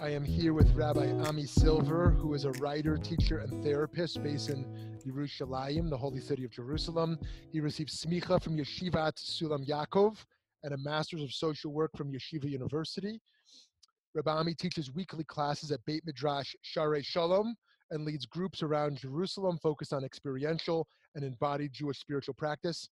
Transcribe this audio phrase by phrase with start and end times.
[0.00, 4.48] I am here with Rabbi Ami Silver, who is a writer, teacher, and therapist based
[4.48, 4.64] in
[5.06, 7.18] Yerushalayim, the holy city of Jerusalem.
[7.52, 10.16] He received smicha from Yeshivat Sulam Yaakov
[10.62, 13.20] and a master's of social work from Yeshiva University.
[14.14, 17.54] Rabbi Ami teaches weekly classes at Beit Midrash Sharei Shalom
[17.90, 22.88] and leads groups around Jerusalem focused on experiential and embodied Jewish spiritual practice.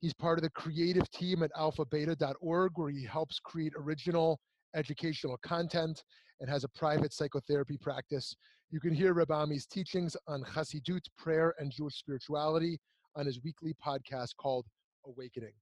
[0.00, 4.40] He's part of the creative team at alephbeta.org, where he helps create original
[4.74, 6.02] educational content
[6.40, 8.34] and has a private psychotherapy practice.
[8.70, 12.78] You can hear Rabbi Ami's teachings on Chassidut, prayer, and Jewish spirituality
[13.16, 14.66] on his weekly podcast called
[15.06, 15.52] Awakening.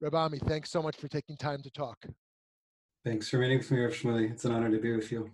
[0.00, 2.04] Rabbi Ami, thanks so much for taking time to talk.
[3.04, 4.30] Thanks for meeting with me, Rav Shmuley.
[4.30, 5.30] It's an honor to be with you.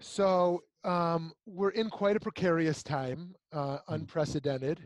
[0.00, 3.94] So um, we're in quite a precarious time, uh, hmm.
[3.94, 4.80] unprecedented,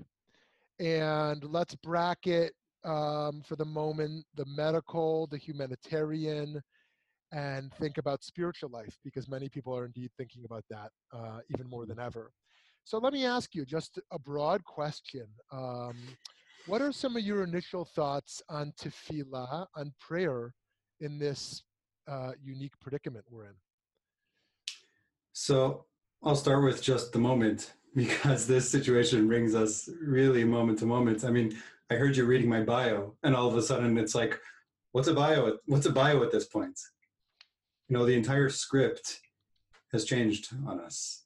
[0.80, 2.52] and let's bracket
[2.84, 6.60] um, for the moment the medical, the humanitarian,
[7.32, 11.68] and think about spiritual life because many people are indeed thinking about that uh, even
[11.68, 12.32] more than ever.
[12.84, 15.26] So let me ask you just a broad question.
[15.52, 15.96] Um,
[16.66, 20.54] what are some of your initial thoughts on tefillah, on prayer,
[21.00, 21.62] in this
[22.10, 23.54] uh, unique predicament we're in?
[25.32, 25.84] So
[26.22, 31.24] I'll start with just the moment because this situation brings us really moment to moment.
[31.24, 31.56] I mean,
[31.90, 34.38] I heard you reading my bio, and all of a sudden it's like,
[34.92, 35.58] what's a bio?
[35.66, 36.78] What's a bio at this point?
[37.88, 39.20] You know, the entire script
[39.92, 41.22] has changed on us.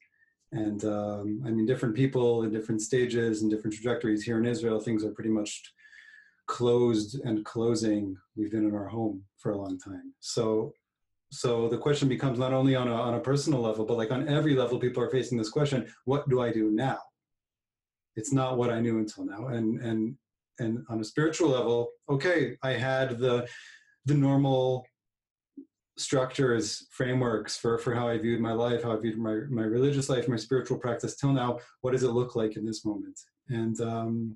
[0.51, 4.23] And um, I mean, different people in different stages and different trajectories.
[4.23, 5.61] Here in Israel, things are pretty much
[6.47, 8.15] closed and closing.
[8.35, 10.13] We've been in our home for a long time.
[10.19, 10.73] So
[11.33, 14.29] so the question becomes not only on a, on a personal level but like on
[14.29, 16.99] every level people are facing this question what do i do now
[18.15, 20.15] it's not what i knew until now and and
[20.59, 23.47] and on a spiritual level okay i had the
[24.05, 24.85] the normal
[25.97, 30.09] structures frameworks for for how i viewed my life how i viewed my my religious
[30.09, 33.79] life my spiritual practice till now what does it look like in this moment and
[33.81, 34.35] um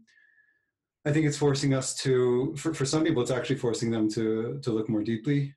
[1.05, 4.59] i think it's forcing us to for, for some people it's actually forcing them to
[4.61, 5.51] to look more deeply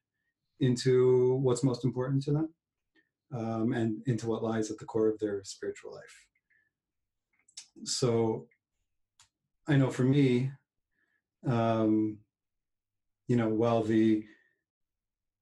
[0.60, 2.49] into what's most important to them
[3.34, 6.27] um, and into what lies at the core of their spiritual life.
[7.84, 8.47] So
[9.69, 10.50] I know for me,
[11.47, 12.19] um,
[13.28, 14.25] you know, while the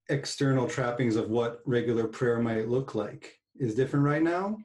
[0.09, 4.57] external trappings of what regular prayer might look like is different right now,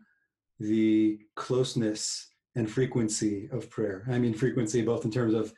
[0.59, 4.05] the closeness and frequency of prayer.
[4.09, 5.53] I mean, frequency both in terms of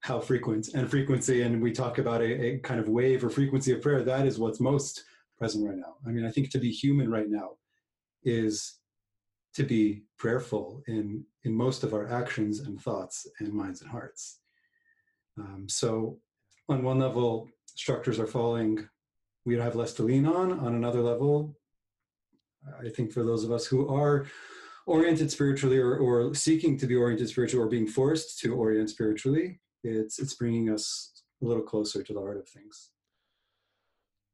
[0.00, 3.72] how frequent and frequency and we talk about a, a, kind of wave or frequency
[3.72, 5.04] of prayer that is what's most
[5.38, 5.96] present right now.
[6.06, 7.50] I mean i think to be human right now
[8.24, 8.78] is
[9.54, 14.40] to be prayerful in in most of our actions and thoughts and minds and hearts.
[15.38, 16.18] Um, so
[16.68, 18.88] on one level structures are falling
[19.50, 21.58] we have less to lean on on another level.
[22.86, 24.26] I think for those of us who are
[24.86, 29.60] oriented spiritually or, or seeking to be oriented spiritually or being forced to orient spiritually
[29.82, 32.90] it's it's bringing us a little closer to the heart of things.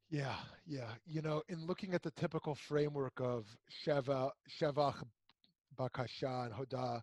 [0.09, 0.35] Yeah
[0.65, 0.91] yeah.
[1.05, 3.45] You know in looking at the typical framework of
[3.81, 4.29] sheva
[4.59, 5.01] shevach
[5.79, 7.01] bakasha and hoda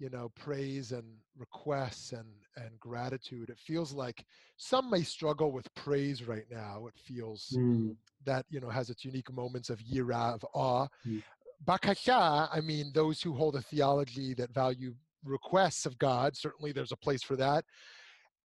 [0.00, 1.04] you know praise and
[1.38, 2.26] requests and
[2.56, 4.24] and gratitude it feels like
[4.56, 7.94] some may struggle with praise right now it feels mm.
[8.24, 11.22] that you know has its unique moments of yira of awe mm.
[11.64, 14.94] bakasha i mean those who hold a theology that value
[15.24, 16.36] requests of God.
[16.36, 17.64] Certainly, there's a place for that.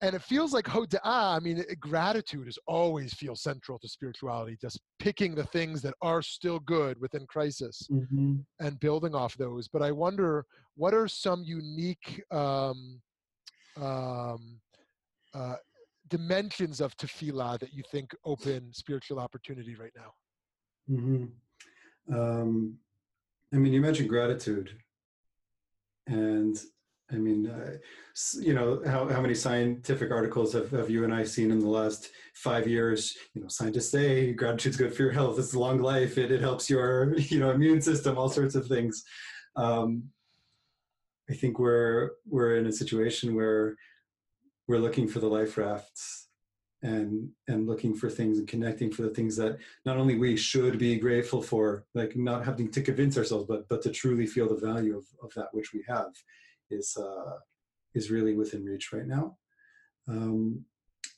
[0.01, 4.81] And it feels like hoda'ah, I mean, gratitude is always feels central to spirituality, just
[4.99, 8.35] picking the things that are still good within crisis mm-hmm.
[8.59, 9.67] and building off those.
[9.69, 10.45] But I wonder,
[10.75, 13.01] what are some unique um,
[13.81, 14.59] um,
[15.33, 15.55] uh,
[16.09, 20.11] dimensions of tefillah that you think open spiritual opportunity right now?
[20.91, 22.13] Mm-hmm.
[22.13, 22.77] Um,
[23.53, 24.71] I mean, you mentioned gratitude.
[26.07, 26.55] And
[27.11, 27.77] I mean, uh,
[28.39, 31.67] you know, how, how many scientific articles have, have you and I seen in the
[31.67, 33.15] last five years?
[33.35, 35.37] You know, scientists say gratitude's good for your health.
[35.37, 36.17] It's a long life.
[36.17, 39.03] It, it helps your, you know, immune system, all sorts of things.
[39.55, 40.05] Um,
[41.29, 43.75] I think we're, we're in a situation where
[44.67, 46.27] we're looking for the life rafts
[46.81, 50.79] and, and looking for things and connecting for the things that not only we should
[50.79, 54.65] be grateful for, like not having to convince ourselves, but, but to truly feel the
[54.65, 56.11] value of, of that which we have
[56.69, 57.37] is uh,
[57.93, 59.37] is really within reach right now.
[60.07, 60.65] Um,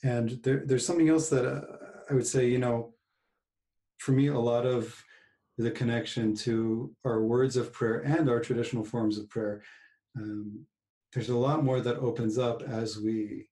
[0.03, 1.61] and there, there's something else that uh,
[2.09, 2.93] I would say, you know,
[3.97, 5.03] for me, a lot of
[5.57, 9.63] the connection to our words of prayer and our traditional forms of prayer,
[10.15, 10.65] um,
[11.13, 13.47] there's a lot more that opens up as we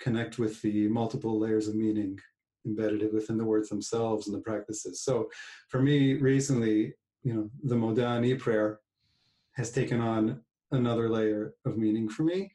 [0.00, 2.18] connect with the multiple layers of meaning
[2.66, 5.02] embedded within the words themselves and the practices.
[5.02, 5.30] So
[5.68, 8.80] for me, recently, you know, the Modeh Ani prayer
[9.52, 10.40] has taken on
[10.74, 12.52] another layer of meaning for me.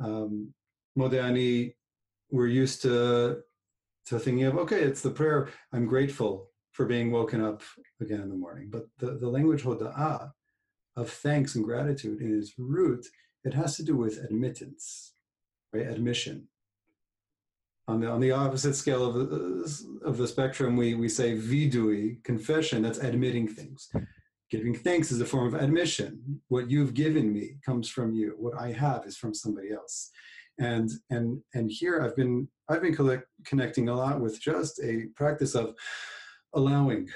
[0.00, 0.52] Um,
[0.98, 1.74] Modeh Ani,
[2.30, 3.42] we're used to
[4.06, 5.48] to thinking of okay, it's the prayer.
[5.72, 7.62] I'm grateful for being woken up
[8.00, 8.68] again in the morning.
[8.70, 10.32] But the, the language hoda'ah
[10.96, 13.06] of thanks and gratitude in its root,
[13.44, 15.12] it has to do with admittance,
[15.72, 15.86] right?
[15.86, 16.48] Admission.
[17.88, 22.22] On the on the opposite scale of the, of the spectrum, we we say vidui,
[22.22, 22.82] confession.
[22.82, 23.90] That's admitting things.
[24.52, 26.42] Giving thanks is a form of admission.
[26.48, 28.34] What you've given me comes from you.
[28.38, 30.10] What I have is from somebody else.
[30.58, 35.06] And and and here I've been I've been collect, connecting a lot with just a
[35.16, 35.74] practice of
[36.52, 37.08] allowing,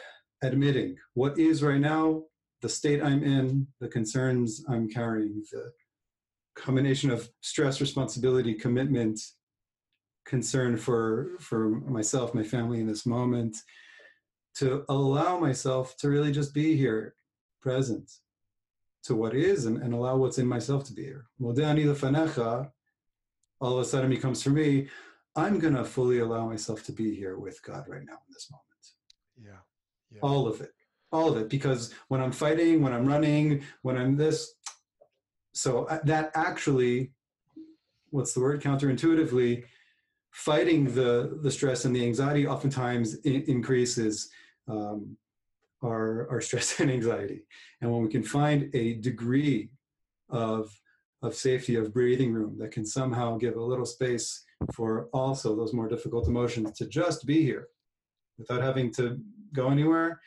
[0.43, 2.23] admitting what is right now,
[2.63, 5.73] the state I'm in, the concerns I'm carrying, the
[6.55, 9.21] combination of stress, responsibility, commitment,
[10.25, 13.59] concern for for myself, my family in this moment,
[14.55, 17.15] to allow myself to really just be here
[17.61, 18.11] present
[19.05, 21.27] to what is and, and allow what's in myself to be here.
[21.41, 22.71] Modeh Ani lefanecha,
[23.61, 24.89] all of a sudden becomes for me,
[25.37, 28.51] I'm going to fully allow myself to be here with God right now in this
[28.51, 28.65] moment.
[29.41, 29.61] Yeah.
[30.11, 30.21] yeah.
[30.23, 30.73] All of it.
[31.13, 31.49] All of it.
[31.49, 34.55] Because when I'm fighting, when I'm running, when I'm this,
[35.53, 37.13] so uh, that actually,
[38.11, 38.63] what's the word?
[38.63, 39.65] Counterintuitively,
[40.31, 44.31] fighting the, the stress and the anxiety oftentimes in, increases
[44.69, 45.17] um,
[45.83, 47.43] our, our stress and anxiety.
[47.81, 49.71] And when we can find a degree
[50.29, 50.71] of,
[51.23, 55.73] of safety, of breathing room that can somehow give a little space for also those
[55.73, 57.69] more difficult emotions to just be here
[58.39, 59.19] without having to
[59.53, 60.21] go anywhere.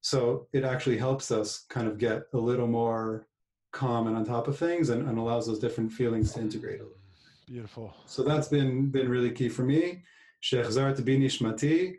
[0.00, 3.28] So it actually helps us kind of get a little more
[3.72, 6.84] calm and on top of things and, and allows those different feelings to integrate a
[6.84, 6.98] little.
[7.46, 7.94] Beautiful.
[8.06, 10.02] So that's been been really key for me.
[10.42, 11.96] Shehechezarta bi nishmati.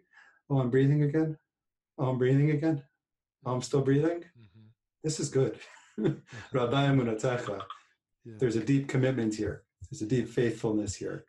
[0.50, 1.38] Oh, I'm breathing again.
[1.98, 2.84] Oh, I'm breathing again.
[3.46, 4.20] Oh, I'm still breathing.
[4.20, 4.68] Mm-hmm.
[5.04, 5.60] This is good.
[6.54, 7.62] Munatecha.
[8.26, 9.64] There's a deep commitment here.
[9.92, 11.26] There's a deep faithfulness here,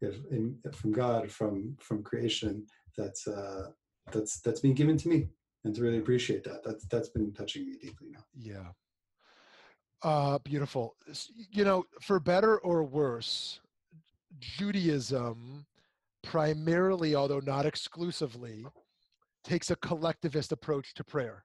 [0.00, 2.66] in, from God, from from creation.
[2.96, 3.68] That's uh,
[4.10, 5.28] that's that's being given to me,
[5.64, 6.64] and to really appreciate that.
[6.64, 8.24] That's that's been touching me deeply now.
[8.36, 8.72] Yeah.
[10.02, 10.96] Uh, beautiful.
[11.52, 13.60] You know, for better or worse,
[14.40, 15.66] Judaism
[16.22, 18.64] primarily, although not exclusively,
[19.44, 21.44] takes a collectivist approach to prayer.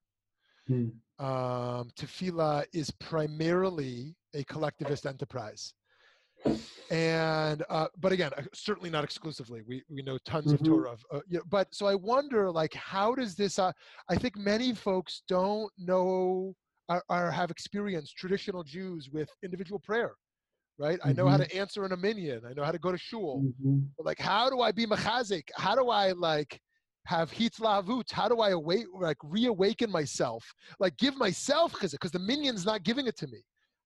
[0.68, 0.90] Hmm.
[1.20, 5.74] Um, tefillah is primarily a collectivist enterprise.
[6.92, 9.62] And uh, but again, uh, certainly not exclusively.
[9.68, 10.54] We we know tons mm-hmm.
[10.56, 10.92] of Torah.
[10.92, 13.58] Of, uh, you know, but so I wonder, like, how does this?
[13.58, 13.72] Uh,
[14.08, 16.54] I think many folks don't know
[16.90, 20.14] or, or, have experienced traditional Jews with individual prayer
[20.80, 21.00] right?
[21.00, 21.10] Mm-hmm.
[21.10, 21.46] I know how mm-hmm.
[21.46, 22.42] to answer in a minyan.
[22.48, 23.44] I know how to go to shul.
[23.44, 23.80] Mm-hmm.
[23.98, 25.50] But like, how do I be machazik?
[25.56, 26.60] How do I like
[27.08, 28.12] have hitlahavut?
[28.12, 30.44] How do I awake, like reawaken myself?
[30.78, 33.40] Like give myself chizuk because the minyan's not giving it to me.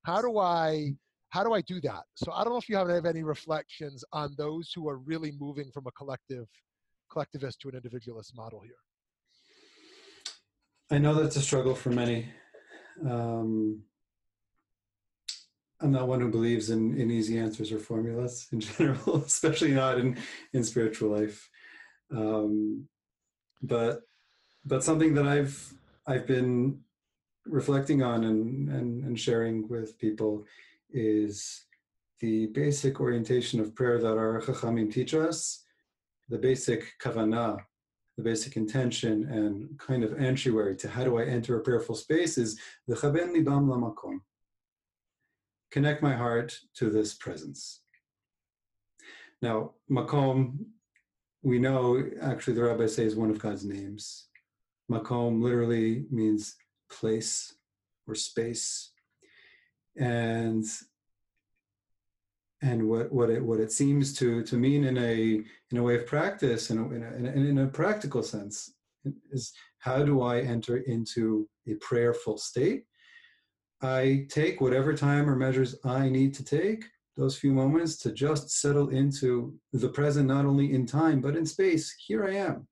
[0.04, 0.94] How do I?
[1.30, 2.04] How do I do that?
[2.16, 5.72] So I don't know if you have any reflections on those who are really moving
[5.72, 6.46] from a collective,
[7.10, 8.82] collectivist to an individualist model here.
[10.90, 12.28] I know that's a struggle for many.
[13.08, 13.84] Um,
[15.80, 20.00] I'm not one who believes in, in easy answers or formulas in general, especially not
[20.00, 20.18] in,
[20.52, 21.50] in spiritual life.
[22.14, 22.90] Um,
[23.62, 24.02] but
[24.66, 25.74] but something that I've
[26.08, 26.80] I've been
[27.46, 30.46] reflecting on and, and, and sharing with people
[30.92, 31.66] is
[32.20, 35.64] the basic orientation of prayer that our Chachamim teach us,
[36.30, 37.58] the basic kavanah,
[38.18, 42.38] the basic intention and kind of entryway to how do I enter a prayerful space
[42.38, 44.20] is the chaben libam lamakom.
[45.72, 47.82] Connect my heart to this presence.
[49.42, 50.66] Now, makom
[51.44, 54.28] we know actually the rabbis say is one of God's names.
[54.92, 56.56] Makom literally means
[56.90, 57.54] place
[58.08, 58.92] or space.
[59.98, 60.66] And
[62.62, 65.96] and what what it what it seems to to mean in a in a way
[65.96, 68.74] of practice and in, in, in, in, a practical sense
[69.32, 72.84] is how do I enter into a prayerful state?
[73.82, 76.86] I take whatever time or measures I need to take
[77.22, 81.46] those few moments to just settle into the present, not only in time but in
[81.46, 81.94] space.
[82.08, 82.68] Here I am.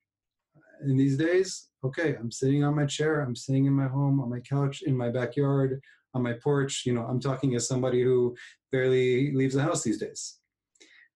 [0.82, 4.28] In these days, okay, I'm sitting on my chair, I'm sitting in my home, on
[4.28, 5.80] my couch, in my backyard,
[6.14, 6.82] on my porch.
[6.84, 8.34] You know, I'm talking as somebody who
[8.72, 10.38] barely leaves the house these days.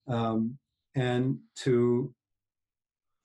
[0.06, 0.56] Um,
[0.94, 2.14] and to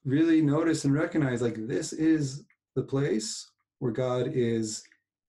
[0.05, 3.47] really notice and recognize like this is the place
[3.77, 4.81] where God is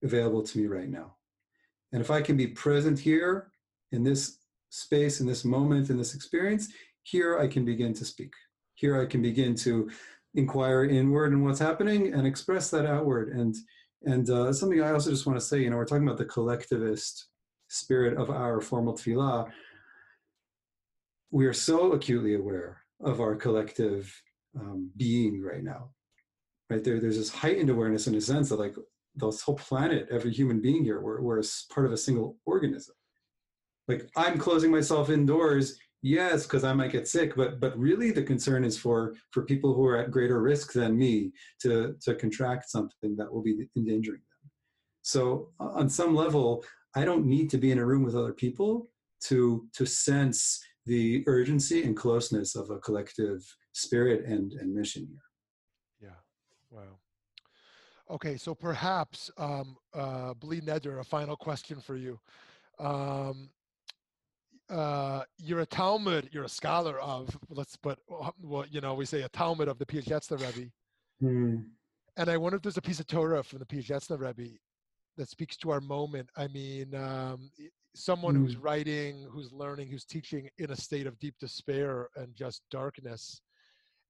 [0.03, 1.17] available to me right now.
[1.91, 3.51] And if I can be present here
[3.91, 4.40] in this
[4.71, 6.69] space, in this moment, in this experience,
[7.03, 8.33] here I can begin to speak.
[8.75, 9.89] Here I can begin to
[10.33, 13.29] inquire inward in what's happening and express that outward.
[13.29, 13.55] And
[14.03, 16.25] and uh, something I also just want to say, you know, we're talking about the
[16.25, 17.27] collectivist
[17.67, 19.51] spirit of our formal tefillah.
[21.29, 24.11] We are so acutely aware of our collective
[24.59, 25.91] um, being right now,
[26.69, 26.83] right?
[26.83, 28.75] There, there's this heightened awareness in a sense that like
[29.15, 32.95] this whole planet, every human being here, we're, we're part of a single organism.
[33.91, 38.23] Like I'm closing myself indoors yes because i might get sick but but really the
[38.23, 42.69] concern is for for people who are at greater risk than me to to contract
[42.69, 44.51] something that will be endangering them.
[45.03, 46.63] So on some level
[46.95, 48.89] i don't need to be in a room with other people
[49.25, 53.39] to to sense the urgency and closeness of a collective
[53.73, 56.09] spirit and and mission here.
[56.09, 56.19] Yeah.
[56.71, 56.97] Wow.
[58.09, 62.19] Okay so perhaps um uh bli neder a final question for you.
[62.79, 63.51] Um
[64.71, 69.21] uh, you're a talmid, you're a scholar of, let's put, well, you know, we say
[69.23, 70.71] a talmid of the Piazetzna Rebbe.
[71.21, 71.65] Mm.
[72.17, 74.55] And I wonder if there's a piece of Torah from the Piazetzna Rebbe
[75.17, 76.29] that speaks to our moment.
[76.37, 77.51] I mean, um,
[77.95, 78.39] someone mm.
[78.39, 78.61] who's hmm.
[78.61, 83.41] writing, who's learning, who's teaching in a state of deep despair and just darkness.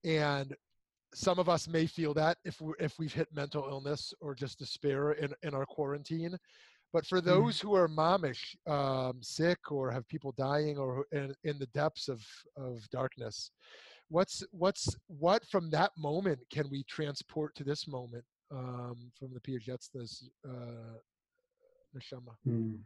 [0.03, 0.55] And
[1.13, 4.59] some of us may feel that if we if we've hit mental illness or just
[4.59, 6.37] despair in, in our quarantine
[6.93, 7.25] but for mm.
[7.25, 12.07] those who are momish, um, sick, or have people dying, or in, in the depths
[12.07, 12.21] of,
[12.57, 13.51] of darkness,
[14.09, 19.39] what's what's what from that moment can we transport to this moment um, from the
[19.39, 20.97] Piazetzna's uh,
[21.95, 22.35] neshama?
[22.47, 22.79] Mm.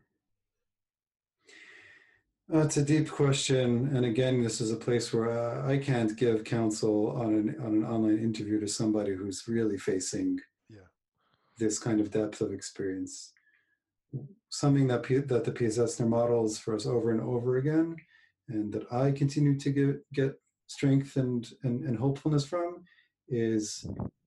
[2.48, 6.44] That's a deep question, and again, this is a place where uh, I can't give
[6.44, 10.90] counsel on an on an online interview to somebody who's really facing yeah.
[11.58, 13.34] this kind of depth of experience
[14.50, 17.96] something that P, that the Piazetzner models for us over and over again,
[18.50, 22.84] and that I continue to get get strength and, and, and hopefulness from,
[23.30, 23.86] is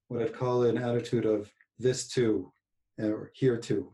[0.09, 2.53] what I'd call an attitude of this too,
[2.99, 3.93] or here too.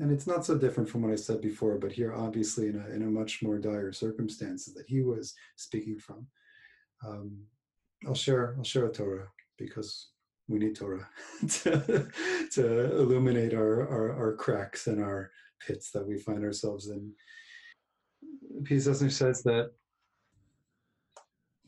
[0.00, 2.94] And it's not so different from what I said before, but here obviously in a,
[2.94, 6.26] in a much more dire circumstances that he was speaking from.
[7.04, 7.44] Um,
[8.06, 10.10] I'll share I'll share a Torah because
[10.48, 11.06] we need Torah
[11.48, 12.08] to,
[12.52, 15.30] to illuminate our, our, our, cracks and our
[15.64, 17.12] pits that we find ourselves in.
[18.62, 19.72] Piazetzner says that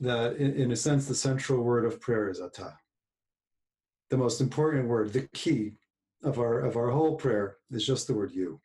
[0.00, 2.72] that in, in, a sense the central word of prayer is ata.
[4.08, 5.72] The most important word, the key
[6.24, 8.60] of our of our whole prayer is just the word you.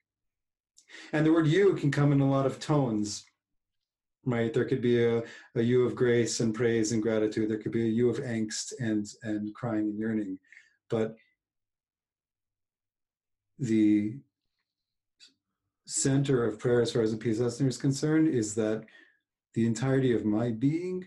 [1.11, 3.25] And the word you can come in a lot of tones
[4.25, 4.53] right?
[4.53, 5.23] There could be a,
[5.55, 7.49] a you of grace and praise and gratitude.
[7.49, 10.39] There could be a you of angst and and crying and yearning.
[10.89, 11.15] But
[13.59, 14.15] the
[15.85, 18.85] center of prayer, as far as the Piazetzner is concerned, is that
[19.53, 21.05] the entirety of my being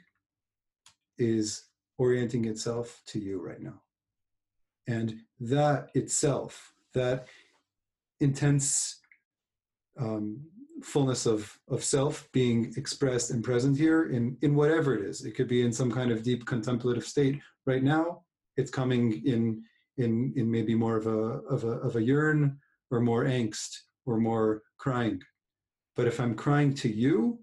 [1.18, 1.64] is
[1.98, 3.82] orienting itself to you right now.
[4.86, 7.26] And that itself, that
[8.20, 9.00] intense
[9.98, 10.40] um,
[10.82, 15.24] fullness of, of self being expressed and present here in, in whatever it is.
[15.24, 17.40] It could be in some kind of deep contemplative state.
[17.66, 18.22] Right now,
[18.56, 19.62] it's coming in
[19.98, 21.18] in in maybe more of a
[21.54, 22.58] of a of a yearn
[22.90, 25.20] or more angst or more crying.
[25.96, 27.40] But if I'm crying to you,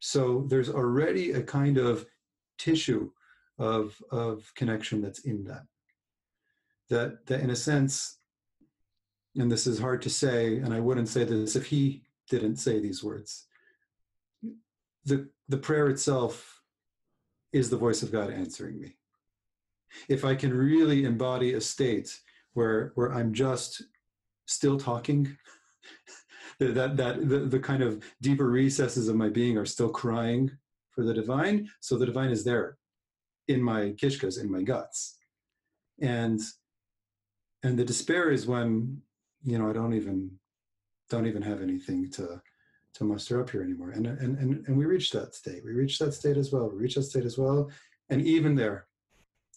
[0.00, 2.06] so there's already a kind of
[2.58, 3.10] tissue
[3.58, 5.62] of of connection that's in that.
[6.90, 8.18] That that in a sense,
[9.36, 12.78] and this is hard to say, and I wouldn't say this if he didn't say
[12.78, 13.46] these words.
[15.04, 16.60] The, the prayer itself
[17.52, 18.96] is the voice of God answering me.
[20.08, 22.18] If I can really embody a state
[22.54, 23.82] where, where I'm just
[24.46, 25.36] still talking,
[26.58, 30.50] that, that the, the kind of deeper recesses of my being are still crying
[30.90, 32.78] for the divine, so the divine is there
[33.48, 35.18] in my kishkas, in my guts.
[36.00, 36.40] And
[37.62, 39.02] and the despair is when,
[39.42, 40.30] you know, I don't even
[41.08, 42.40] don't even have anything to
[42.94, 43.90] to muster up here anymore.
[43.90, 45.64] And and and and we reached that state.
[45.64, 46.70] We reached that state as well.
[46.70, 47.70] We reached that state as well.
[48.08, 48.86] And even there,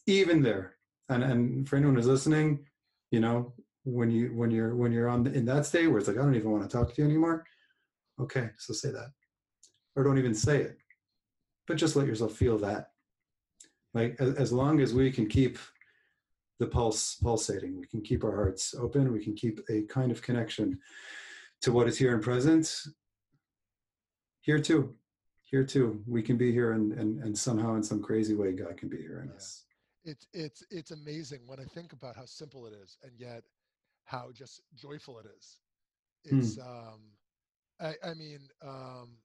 [0.05, 0.75] even there,
[1.07, 2.65] and and for anyone who's listening,
[3.11, 3.53] you know,
[3.83, 6.35] when you when you're when you're on in that state where it's like I don't
[6.35, 7.45] even want to talk to you anymore.
[8.19, 9.11] Okay, so say that,
[9.95, 10.77] or don't even say it,
[11.67, 12.91] but just let yourself feel that.
[13.93, 15.57] Like as, as long as we can keep
[16.59, 20.21] the pulse pulsating, we can keep our hearts open, we can keep a kind of
[20.21, 20.77] connection
[21.61, 22.73] to what is here and present.
[24.41, 24.95] Here too,
[25.43, 28.77] here too, we can be here, and and and somehow in some crazy way, God
[28.77, 29.35] can be here in Yeah.
[29.35, 29.65] us.
[30.05, 33.43] it's it's it's amazing when I think about how simple it is and yet
[34.05, 35.59] how just joyful it is.
[36.29, 36.39] Hmm.
[36.39, 37.01] It's um
[37.81, 39.17] I, I mean um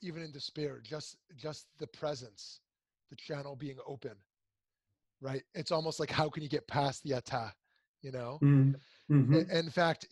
[0.00, 2.60] even in despair, just just the presence,
[3.10, 4.16] the channel being open,
[5.20, 5.42] right?
[5.54, 7.52] It's almost like how can you get past the ata,
[8.00, 8.38] you know?
[8.42, 8.74] Mm,
[9.10, 9.50] mhm.
[9.50, 10.06] In fact,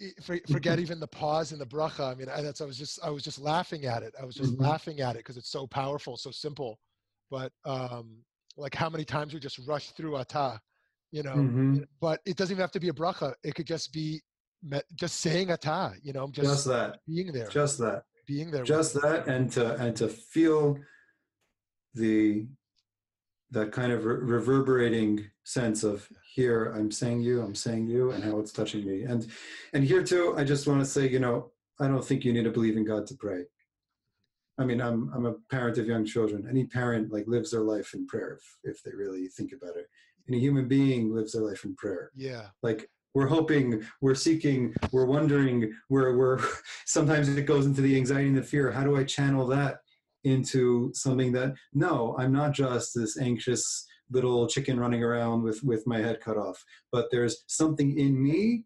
[0.49, 2.11] forget even the pause in the bracha.
[2.11, 4.15] I mean, I, that's I was just I was just laughing at it.
[4.21, 4.61] I was just Mhm.
[4.61, 6.79] laughing at it because it's so powerful, so simple.
[7.31, 8.25] But um,
[8.57, 10.61] like how many times we just rush through ata,
[11.13, 11.37] you know?
[11.37, 11.87] Mhm.
[12.01, 13.35] But it doesn't even have to be a bracha.
[13.45, 14.21] It could just be
[14.95, 18.05] just saying ata, you know, just, Just that, being there, just that.
[18.27, 18.65] being there.
[18.65, 20.79] just that and to and to feel
[21.95, 22.47] the
[23.51, 28.23] that kind of re- reverberating sense of here i'm saying you i'm saying you and
[28.23, 29.03] how it's touching me.
[29.03, 29.27] And
[29.73, 32.45] and here too i just want to say you know i don't think you need
[32.45, 33.45] to believe in god to pray.
[34.59, 36.47] I mean i'm i'm a parent of young children.
[36.49, 39.87] Any parent like lives their life in prayer if, if they really think about it.
[40.29, 42.11] Any human being lives their life in prayer.
[42.15, 46.41] Yeah, like we're hoping we're seeking we're wondering we're we're
[46.87, 49.81] sometimes it goes into the anxiety and the fear how do i channel that
[50.25, 55.87] into something that no i'm not just this anxious little chicken running around with with
[55.87, 56.63] my head cut off
[56.93, 58.65] but there's something in me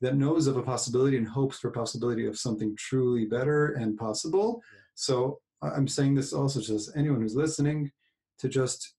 [0.00, 4.62] that knows of a possibility and hopes for possibility of something truly better and possible
[4.72, 4.80] Yeah.
[4.94, 7.90] so i'm saying this also to anyone who's listening
[8.38, 8.94] to just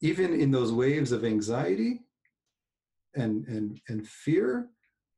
[0.00, 2.00] even in those waves of anxiety
[3.14, 4.68] and and and fear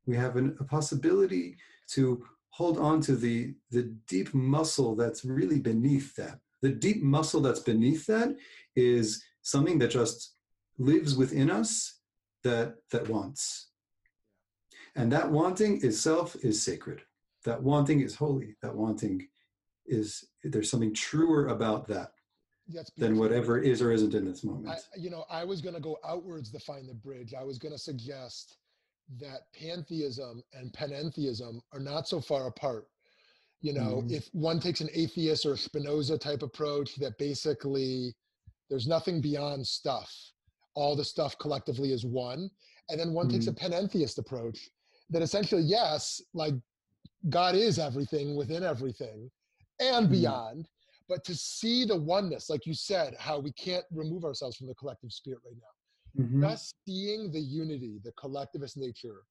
[0.07, 1.57] we have an, a possibility
[1.89, 2.25] to
[2.57, 6.39] hold on to the the deep muscle that's really beneath that.
[6.63, 8.35] The deep muscle that's beneath that
[8.75, 10.35] is something that just
[10.79, 12.01] lives within us
[12.45, 13.69] that that wants.
[14.95, 17.03] And that wanting itself is sacred.
[17.45, 18.57] That wanting is holy.
[18.63, 19.29] That wanting
[19.85, 22.13] is there's something truer about that
[22.97, 25.81] than whatever is or isn't in this I, moment you know, I was going to
[25.81, 27.35] go outwards to find the bridge.
[27.39, 28.57] I was going to suggest
[29.19, 32.89] that pantheism and panentheism are not so far apart.
[33.61, 34.11] You know, Mhm.
[34.11, 38.15] if one takes an atheist or Spinoza type approach that basically
[38.69, 40.13] there's nothing beyond stuff,
[40.75, 42.51] all the stuff collectively is one.
[42.89, 44.71] And then one takes a panentheist approach
[45.11, 46.55] that essentially, yes, like
[47.31, 49.31] God is everything within everything
[49.81, 50.11] and Mhm.
[50.11, 50.69] beyond.
[51.09, 54.75] But to see the oneness, like you said, how we can't remove ourselves from the
[54.75, 55.76] collective spirit right now.
[56.19, 56.41] Mhm.
[56.41, 59.25] Just seeing the unity, the collectivist nature,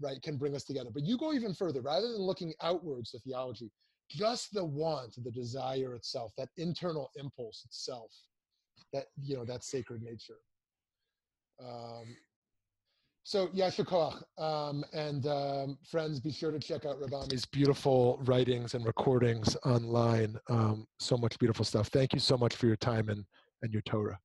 [0.00, 0.90] right, can bring us together.
[0.92, 3.70] But you go even further, rather than looking outwards to theology,
[4.08, 8.12] just the want, the desire itself, that internal impulse itself,
[8.92, 10.38] that you know, that sacred nature.
[11.60, 12.16] Um,
[13.24, 18.18] so Yasher Koach, um, and um, friends, be sure to check out Rabbi Ami's beautiful
[18.24, 20.36] writings and recordings online.
[20.48, 21.86] Um, so much beautiful stuff.
[21.88, 23.24] Thank you so much for your time and
[23.62, 24.18] and your Torah.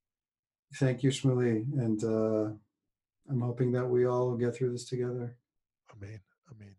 [0.75, 1.63] Thank you, Shmuley.
[1.79, 2.53] And uh,
[3.29, 5.37] I'm hoping that we all get through this together.
[5.95, 6.21] Amen.
[6.51, 6.76] Amen.